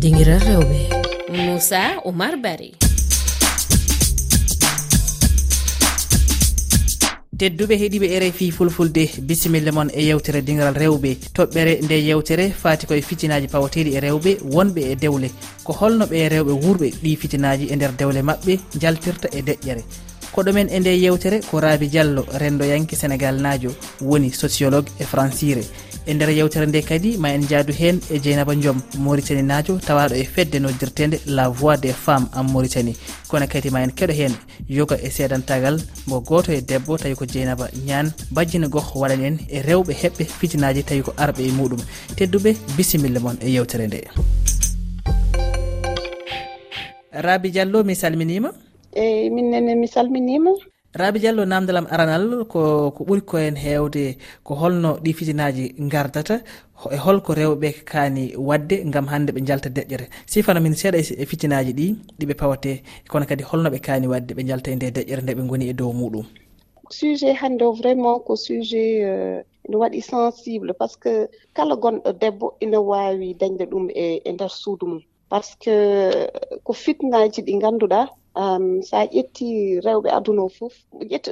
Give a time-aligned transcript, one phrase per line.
[0.00, 0.78] dingiral rewɓe.
[1.32, 2.70] Moussa oumar bari
[7.38, 11.10] tedduɓe heeɗiɓe rfi fulfulde bisimilla moon e yewtere dingal rewɓe.
[11.36, 15.28] Toɓɓere nde yewtere fati koye fitinaji pawateɗi e rewɓe wonɓe e dewle.
[15.64, 19.82] Ko holno ɓe rewɓe wurɓe ɗi fitinaji e nder dewle mabɓe jaltirta e deƴƴere.
[20.36, 23.70] koɗomen e nde yewtere ko raabi diallo rendoyanki sénégal najo
[24.02, 25.64] woni sociologue e francire.
[26.06, 30.14] E nder yewtere nde kadi ma en jaadu hen e dieynaba diom mauritanie najo tawaɗo
[30.14, 32.94] e fedde noddirtede la voix des femmes en mauritanie.
[33.28, 34.34] Kono kadi ma en keɗo hen
[34.68, 39.38] yoga e seedantagal mo goto e debbo tawi ko dieynaba ñane bajjina goho waɗani en
[39.48, 41.80] e rewɓe heɓɓe fitinaji tawi ko arɓe e muɗum.
[42.14, 44.04] Tedduɓe bisimilla moon e yewtere nde.
[47.12, 48.52] Rabi diallo mi salminima.
[49.02, 50.50] eyi minnene mi salminima
[51.00, 52.60] raabi diallo namdalam aranal ko
[52.96, 56.36] ko ɓuri koyen heewde ko holno ɗi fitinaji gardata
[56.96, 60.06] e holko rewɓe kaani wadde gam hande ɓe jalta deƴƴere.
[60.26, 61.86] Sifana min seeɗa e fitinaji ɗi
[62.18, 62.72] ɗiɓe pawate
[63.04, 65.68] e kono kadi holno ɓe kaani wadde ɓe jalta e nde deƴƴere nde ɓe goni
[65.68, 66.24] e dow muɗum.
[66.90, 72.12] Sujet hannde o vraiment ko sujet euh, ne waɗi sensible par ce que kala gonɗo
[72.20, 75.00] debbo ina waawi dañde ɗum e e nder suudu mum.
[75.28, 76.26] Par ce que euh,
[76.64, 78.06] ko fitnaji ɗi ngannduɗaa
[78.42, 79.46] um, sa ƴetti
[79.86, 80.74] rewɓe aduna o fof
[81.10, 81.30] ƴetti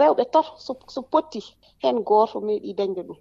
[0.00, 1.40] rewɓe tato so so potti
[1.82, 3.18] hen goto meeɗi dañde ɗum.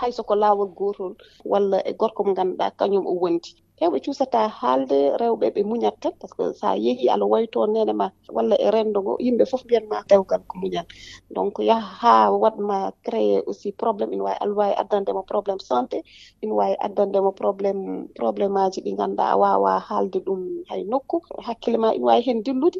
[0.00, 1.12] Hayso ko laawol gotol
[1.50, 3.50] walla e gorko mo ganduɗa kañum o wondi.
[3.80, 7.60] hewɓe cuusata haalde rewɓe ɓe muñat tan par ce que so a yehi ala wayto
[7.66, 10.86] nene ma walla e rendo ngo yimɓe fof mbiyanma dewgal ko muñal
[11.34, 15.98] donc yaha ha waɗma créé aussi probléme ina wawi aɗa wawi addandema probléme santé
[16.42, 21.16] ina wawi addandema probléme probléme aji ɗi ganduɗa a wawa haalde ɗum hay nokku.
[21.46, 22.78] Hakkille ma ina wawi hen dillude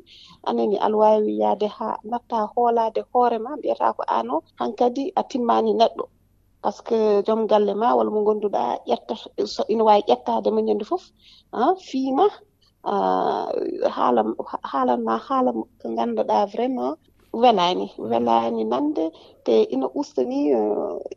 [0.48, 5.72] anani aɗa wawi yaade ha natta hoolade hoorema mbiyata ko an o hankkadi a timmani
[5.80, 6.04] neɗɗo.
[6.62, 9.14] par ce que joom galle ma walla mo gonduɗa ƴetta
[9.72, 11.04] ina wawi ƴettade ma ñande foof
[11.88, 12.26] fiima
[13.96, 14.20] haala
[14.70, 15.50] haalanma haala
[15.80, 16.96] ko ganduɗa vraiment
[17.42, 19.04] welani welani nande
[19.44, 20.60] te ina ustani e,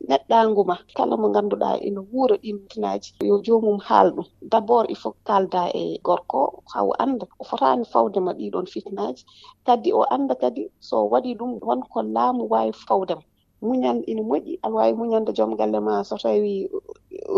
[0.08, 4.86] neɗɗagu ma kala mo ganduɗa ina wuura ɗin tinaji yo jomum haal ɗum d' abord
[4.92, 6.40] il faut kalda e gorko
[6.74, 9.22] haw anda o fotani fawdema ɗiɗon fitnaji
[9.66, 13.22] kadi o anda kadi so waɗi ɗum wonko laamu wawi fawdema
[13.68, 16.68] muñal ina moƴƴi aɗa wawi muñande joom galle ma so tawi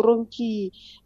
[0.05, 0.51] ronki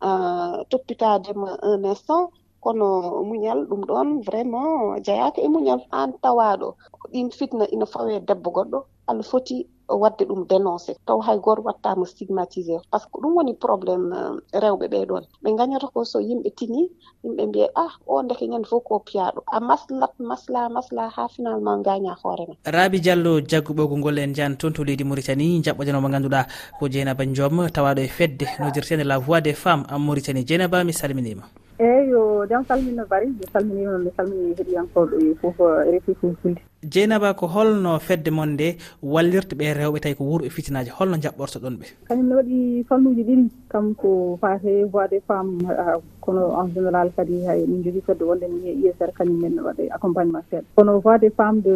[0.08, 2.31] uh, toppitadema un instant
[2.64, 2.88] kono
[3.28, 6.69] muñal ɗum ɗon vraiment jeyaka e muñal an tawaɗo
[7.12, 9.56] ɗin fitna ina fawe debbo goɗɗo allah foti
[9.91, 10.97] wadde ɗum dénoncé.
[11.06, 15.49] Taw hay goto wattama stigmatisé par ce que ɗum woni probléme euh, rewɓe ɓeɗon ɓe
[15.59, 16.91] gañata ko so yimɓe tini
[17.25, 21.83] yimɓe mbiya ah o deke ñande fof ko piyaɗo a maslat masla masla ha finalement
[21.83, 26.47] gaña hoorema raabi diallo jaggu ɓoggol ngol en jan toon to leydi mauritanie jaɓɓojanoma ganduɗa
[26.79, 30.45] ko dieynaba diom tawaɗo e fedde nodirtede la voix des femmes en mauritanie.
[30.45, 31.43] Dieynaba mi salminima
[31.81, 33.27] eeyi yo jam salmino bari.
[33.29, 38.31] Mi salminima mi salmini heɗiyankoɓe e fof e refi fulfulde julde dieynaba ko holno fedde
[38.31, 41.87] mon nde wallirta ɓe e rewɓe tawi ko wuuro e fitinaji holno jaɓɓorto ɗon ɓe.
[42.09, 45.61] Kañum ne waɗi fannuji ɗiɗi kam ko fate voix des femmes
[46.21, 49.83] kono en général kadi hay min jogui fedde wonde min e isr kañumen ne waɗa
[49.95, 50.65] accompagnement seeɗa.
[50.75, 51.75] Kono voix des femmes de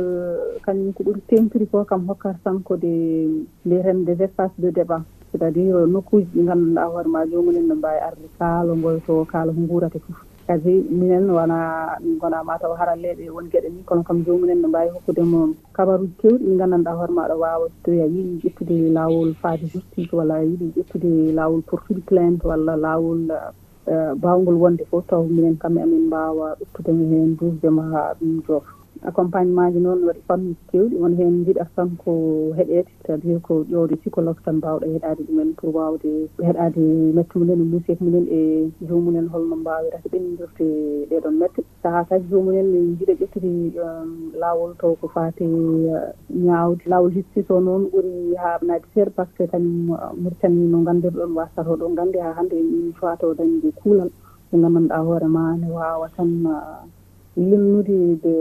[0.64, 3.28] kañum ko ɓuuri tengtiri ko kam hokkata tan ko de
[3.64, 5.02] mbiyeten des espaces de débat.
[5.34, 7.98] c' :fra à :fra dire :fra nokkuji ɗi ganduɗa hoore ma joomum en ne mbawi
[8.08, 10.10] arde kaala goyto kaala ko guurata ko
[10.46, 11.58] kadi minen wona
[12.02, 15.38] min gona mataw haralleɓe won gueɗe ni kono kam joomum ne mbawi hokkudemo
[15.76, 20.12] kabaruji kewɗi ɗi gandanɗa hoore maɗa wawa so tawi a yiiɗi ƴettude lawol faade justice
[20.18, 23.20] walla a yiiɗi ƴettude lawol portude plainte walla lawol
[23.90, 28.70] eh, bawgol wonde foof taw minen kam emin mbawa ƴettudema hen dusdema ha ɗum joofa
[29.08, 32.12] accompagnement ji noon waɗi fannu kewɗi won heen jiiɗata tan ko
[32.56, 36.10] heeɗede c' à dire ko ƴewde psychologue tan mbawɗo heeɗade ɗumen pour :fra wawde
[36.46, 36.82] heeɗade
[37.16, 38.40] mette mumen e musidɓe mumen e
[38.88, 40.68] jomumen holno mbawirata ɓenninirde
[41.10, 41.60] ɗeɗon mette.
[41.82, 43.52] Saaha taji jomumen ne jiiɗa ƴettude
[43.84, 49.26] um, lawol taw ko fate uh, ñawde lawol justice o noon ɓuuri habnade seeɗa par
[49.28, 49.92] ce que kañum
[50.22, 54.10] Mauritanie uh, no gandirɗon wasata o ɗon gandi ha hande ene ɗiɗi fawa dañde kuulal.
[54.52, 56.84] Mo gandanɗa hoorema ne wawa tan uh,
[57.36, 58.34] limnude de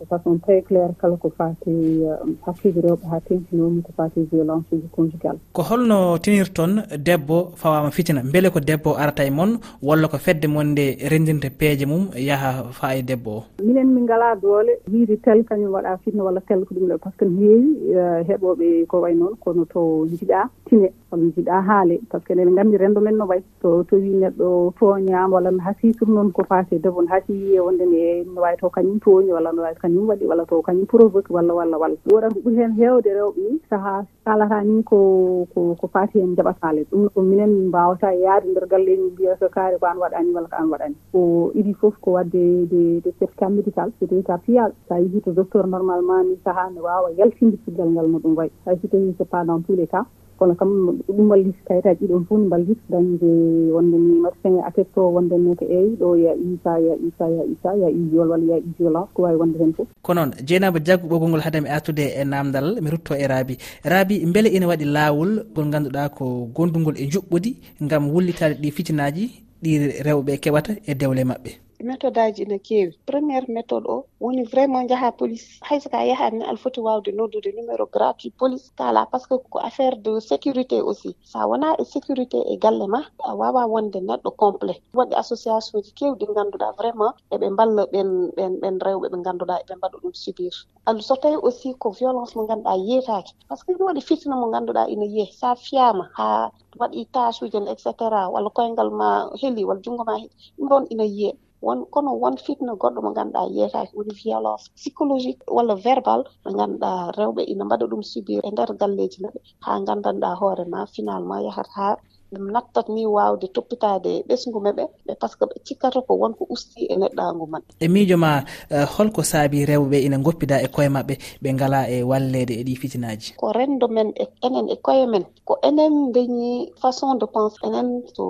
[0.00, 1.70] de façon très claire kala ko fati
[2.04, 5.36] euh, hakkille rewɓe ha tengtinomi ko fati violence uji conjugal.
[5.52, 8.22] Ko holno tinirton debbo fawama fitina.
[8.22, 12.72] Beele ko debbo arata e moon walla ko fedde mon nde rendinta peeje mum yaaha
[12.78, 13.44] fa e debbo o?
[13.64, 17.12] Minen min ngala doole wiide tel kañum waɗa fitna walla tel ko ɗum ɗo par
[17.12, 21.62] ce que no heewi euh, heɓoɓe ko way noon kono to jiɗa tine walla jiɗa
[21.68, 21.98] haale.
[22.10, 23.40] Par ce que eɗen nganndi renndo men no way.
[23.62, 27.08] To to wi neɗɗo tooñaama walla no hasii sur noon ko faati e debbo no
[27.08, 30.44] hasi yiye wonde ne no wawi taw kañum tooñi walla no wawi kañum waɗi walla
[30.46, 31.96] taw kañum provoque walla walla walla.
[32.12, 36.36] Woɗan ko ɓuuri hen hewde rewɓe ni saaha kalata ni ko ko ko fati hen
[36.36, 40.32] jaɓatale ɗum ko minen mbawata e yaade nder galleji mbiya ko kaari ko an waɗani
[40.34, 41.20] walla ko an waɗani ko
[41.54, 45.32] iɗi foof ko wadde de de certificat médical so tawi ka piyaɗo sa yeehi to
[45.32, 48.50] docteur normalement ni saaha ne wawa yaltinde ciggal ngal no ɗum wayi.
[48.66, 50.04] Hay so tawi c'est pas dans tous les cas.
[50.38, 50.70] kono kam
[51.08, 53.28] ɗum walliti kayitaji ɗiɗon fof ne mballit dañde
[53.74, 57.70] wonde ni médecin affecté o wondani ko eyyi ɗo ya isa ya isa ya isa
[57.82, 60.78] ya i viol walla ya i violence ko wawi wonde hen foof ko noon jeynaba
[60.80, 63.56] jaggu ɓoggol ngol haadami artude e namdal mi rutto e raabi.
[63.84, 66.24] Raabi beele ene waɗi laawol ngol ngannduɗa ko
[66.54, 67.50] gondugol e juɓɓudi
[67.90, 69.24] gam wullitade ɗi fitinaji
[69.62, 69.72] ɗi
[70.06, 71.65] rewɓe keɓata e dewle maɓɓe.
[71.84, 75.58] méthode aji ne keewi premiére méthode o woni vraiment jaha police.
[75.62, 79.36] Hay soko a yahani aɗa foti wawde noddude numéro gratuit police kala par ce que
[79.50, 81.16] ko affaire de sécurité aussi.
[81.24, 84.80] Sa wona e sécurité e galle ma a wawa wonde neɗɗo complet.
[84.94, 89.74] Waɗi association ji kewɗi ganduɗa vraiment eɓe mballa ɓen ɓen ɓen rewɓe ɓe ganduɗa eɓe
[89.76, 90.54] mbaɗa ɗum subir.
[90.86, 94.36] Alu so tawi aussi ko violence mo ganduɗa yeetaki par ce que ɗum waɗi fitna
[94.36, 96.50] mo ganduɗa ina yeeh sa fiyama ha
[96.80, 99.08] waɗi tâche uji ne et cetera walla koyngal ma
[99.40, 101.30] heeli walla junngo ma heeli ɗum ɗon ina yiye
[101.62, 106.90] won kono won fitna goɗɗo mo ganduɗa yiyataki woni violence psychologique walla verbal mo ganduɗa
[107.18, 109.40] rewɓe ina mbaɗa ɗum subir e nder galleji maɓɓe.
[109.64, 111.88] Ha gandanɗa hoorema finalement yahat ha
[112.32, 116.42] ɗum nattat ni wawde toppitade ɓesgu maɓɓe ɓe par ce que ɓe cikkata ko wonko
[116.54, 117.62] usti e neɗɗagu man.
[117.80, 118.30] E miijo ma
[118.70, 122.74] e, holko saabi rewɓe ina goppida e koye maɓɓe ɓe ngala e wallede e ɗi
[122.80, 123.28] fitinaji.
[123.40, 127.88] Ko rendo men e, enen e koye men ko enen dañi façon de pense enen
[128.14, 128.24] so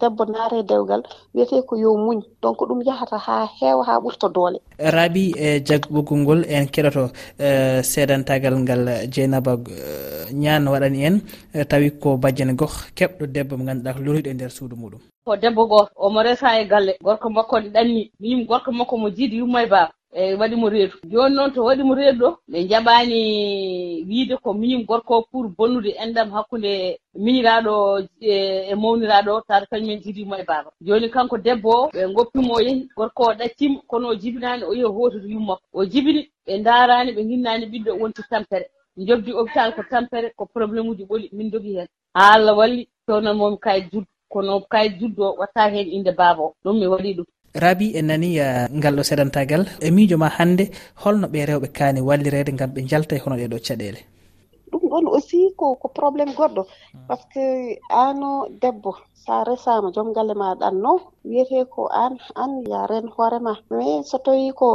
[0.00, 1.02] debbo naare e dewgal
[1.34, 2.22] wiyete ko yo muñ.
[2.42, 4.58] Donc ɗum yahata ha heewa ha ɓurta doole.
[4.78, 11.16] Raabi e jagɓoggol ngol en keɗoto e, seedantagal ngal dieynaba e, ñaan waɗani en
[11.70, 15.00] tawi ko bajjene goh keɓɗo debbo mo ganduɗa ko loriɗo e nder suudu muɗum.
[15.24, 19.08] Ko debbo goto omo resa e galle gorko makko ne ɗanni miyim gorko makko mo
[19.10, 20.94] jiidi yumma e baaba e waɗimo reedu.
[21.10, 23.18] Joni noon to waɗimo reedu ɗo ɓe jaɓani
[24.08, 27.74] wiide ko miñum gorko pour bonnude endam hakkunde miñiraɗo
[28.20, 28.32] e,
[28.70, 30.70] e mawniraɗo tawata kañumen jidimo e baaba.
[30.80, 34.84] Joni kanko debbo o ɓe goppimo yehi gorko o ɗaccima kono o jibinani o yehi
[34.84, 38.66] o hototo yummakko o jibini ɓe daarani ɓe ginnani ɓiɗɗo wonti tampere.
[38.96, 43.56] Jobdi hôpital ko tampere ko probléme uji ɓoli min dogui hen ha allah walli fewnanmomi
[43.58, 46.54] kayit juddu kono kayit juddu o watta hen inde baaba o.
[46.64, 47.26] Ɗum mi waɗi ɗum.
[47.54, 49.62] rabi en nani e, ngal ɗo seɗantagal.
[49.80, 50.70] E miijo ma hannde
[51.04, 54.00] holno ɓe rewɓe kaani wallirede ngam ɓe jalta e hono ɗeɗo caɗele
[54.72, 56.62] ɗum ɗon aussi ko ko probléme goɗɗo.
[56.64, 57.06] Hmm.
[57.08, 57.44] Par ce que
[57.90, 58.30] ano
[58.62, 58.92] debbo
[59.24, 60.92] sa resama joom galle ma ɗanno
[61.24, 64.68] wiyete ko an an ya ren hoorema mais so tawi ko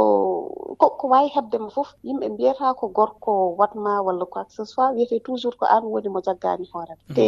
[0.78, 5.20] ko wawi hebdema foof yimɓe mbiyata ko gorko watma walla quoi que ce soit wiyete
[5.22, 7.14] toujours ko an woni mo jaggani hoorema hmm.
[7.16, 7.26] te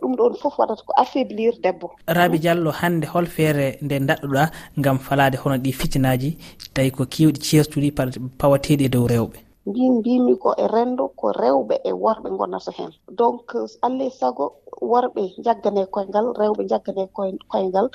[0.00, 1.90] ɗum ɗon foof waɗata ko affaiblir debbo.
[2.06, 4.44] Raabi diallo hande hol feere nde daɗɗuɗa
[4.78, 6.30] gam falade hono ɗi fitinaji
[6.74, 7.90] tawi ko kiwɗi ceertuɗi
[8.38, 9.49] pawateɗi e dow rewɓe.
[9.68, 12.92] ndin mbimi ko e rendo ko rewɓe e worɓe gonata hen.
[13.18, 13.46] Donc
[13.86, 14.44] alay saago
[14.92, 17.04] worɓe jaggane koyngal rewɓe jaggane
[17.50, 17.86] koyngal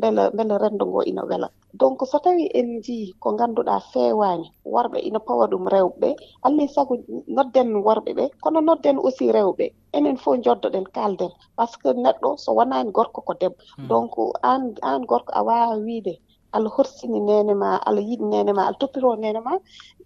[0.00, 1.48] beele beele rendo ngo ina wela.
[1.80, 6.08] Donc so tawi en jii ko ganduɗa fewani worɓe ina pawa ɗum rewɓe
[6.46, 6.94] alay saago
[7.36, 9.66] nodden worɓe ɓe kono nodden aussi rewɓe.
[9.96, 13.88] Enen fof joddoɗen kalden par ce que neɗɗo so wonani gorko ko debbo hmm.
[13.90, 14.12] donc
[14.50, 16.14] an an gorko a wawa wiide
[16.54, 19.52] allah horsini nene ma allah yiɗi nene ma allah toppito nene ma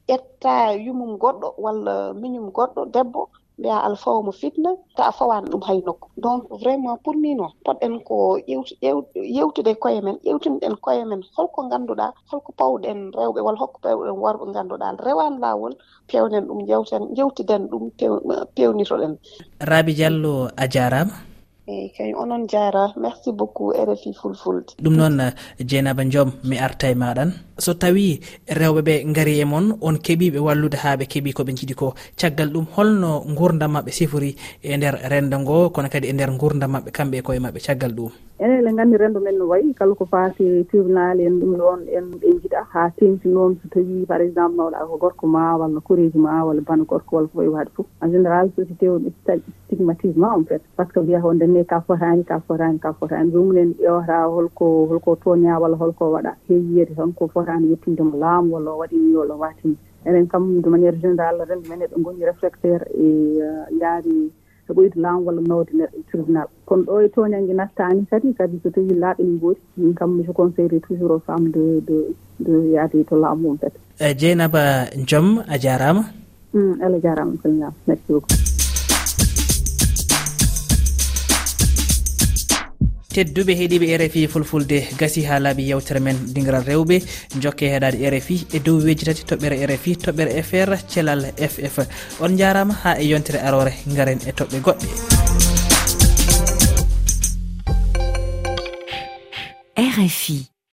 [0.08, 3.28] ƴetta yumum goɗɗo walla miñum goɗɗo debbo
[3.58, 6.08] mbiya alfawa mo fitna ta a fawani ɗum hay nokku.
[6.16, 8.38] Donc vraiment pour min o poɗɗen ko
[9.36, 14.44] yewtude koye men ƴewtinɗen koye men holko ngannduɗa holko pawɗen rewɓe walla holko pawɗen worɓe
[14.50, 15.74] ngannduɗa rewani lawol
[16.08, 17.90] pewnen ɗum jewten jewtiden ɗum
[18.56, 19.12] pewnitoɗen
[19.60, 21.12] raabi diallo a jarama
[21.68, 24.74] eyyi kañum onon jara merci beaucoup rfi fulfulde.
[24.82, 25.16] Ɗum noon
[25.68, 27.30] dieynaba diom mi arta e maɗan
[27.62, 28.18] so tawi
[28.58, 31.94] rewɓe ɓe gari e moon on keeɓiɓe wallude ha ɓe keeɓi koɓe jiiɗi ko.
[32.18, 36.70] Caggal ɗum holno gurdam mabɓe sifori e nder rendo ngo kono kadi e nder gurdam
[36.74, 38.10] mabɓe kamɓe e koye mabɓe caggal ɗum.
[38.42, 42.04] Enen eɗen nganndi renndo men no wayi kala ko faati tribunal en ɗum ɗon en
[42.18, 42.90] ɓe jiɗa haa
[43.24, 43.54] noon.
[43.62, 47.28] So tawii par exemple nawɗa ko gorko ma walla koreji ma walla bana gorko walla
[47.28, 49.12] foye waade fof en général société o ɗum
[49.66, 53.30] stigmatisement en fait par ce que mbiya ko ndenne ka fotaani ka fotaani ka fotaani.
[53.30, 58.54] Ɗumnen ƴewata holko holko tooñaa walla holko waɗa heewiyede tan ko fota fotaani yettindemo laamu
[58.54, 62.24] walla o waɗini walla o watini enen kam de maniére général rende men eɗo ngoni
[62.24, 63.06] réflecteur e
[63.38, 64.30] uh, yaari
[64.68, 66.48] e ɓoyde laamu walla nawde neɗɗo tribunal.
[66.66, 70.32] Kono ɗo e toñangue nattaani kadi kadi so tawi laaɓe ne ngoodi min kam je
[70.32, 73.76] conseillerai toujours aux femmes de de de yaade to laamu mum kadi.
[74.00, 76.04] Eyi dieynaba diom a jaarama
[76.54, 78.51] mm, allah jaarama salgam merci beaucoup.
[83.14, 86.16] tedduɓe heeɗiɓe rfi fulfulde gasi ha laaɓi yewtere men.
[86.34, 86.96] Dingiral rewɓe
[87.42, 91.76] jokke heeɗade rfi e dow weji tati toɓɓere rfi toɓɓere fr thelal ff
[92.20, 94.88] on jarama ha e yontere arore garen e toɓɓe goɗɗe.
[99.76, 100.51] Rfi